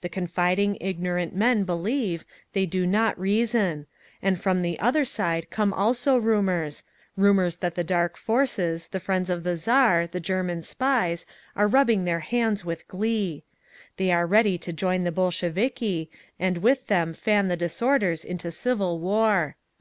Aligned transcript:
The 0.00 0.08
confiding, 0.08 0.78
ignorant 0.80 1.34
men 1.34 1.64
believe, 1.64 2.24
they 2.52 2.66
do 2.66 2.86
not 2.86 3.18
reason…. 3.18 3.86
And 4.22 4.40
from 4.40 4.62
the 4.62 4.78
other 4.78 5.04
side 5.04 5.50
come 5.50 5.72
also 5.74 6.16
rumours—rumours 6.18 7.56
that 7.56 7.74
the 7.74 7.82
Dark 7.82 8.16
Forces, 8.16 8.86
the 8.86 9.00
friends 9.00 9.28
of 9.28 9.42
the 9.42 9.56
Tsar, 9.56 10.06
the 10.06 10.20
German 10.20 10.62
spies, 10.62 11.26
are 11.56 11.66
rubbing 11.66 12.04
their 12.04 12.20
hands 12.20 12.64
with 12.64 12.86
glee. 12.86 13.42
They 13.96 14.12
are 14.12 14.24
ready 14.24 14.56
to 14.56 14.72
join 14.72 15.02
the 15.02 15.10
Bolsheviki, 15.10 16.08
and 16.38 16.58
with 16.58 16.86
them 16.86 17.12
fan 17.12 17.48
the 17.48 17.56
disorders 17.56 18.24
into 18.24 18.52
civil 18.52 19.00
war. 19.00 19.56